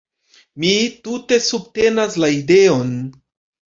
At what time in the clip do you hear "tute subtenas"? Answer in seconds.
1.03-2.21